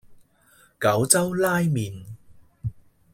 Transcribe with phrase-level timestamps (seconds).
[0.79, 2.05] 九州拉麵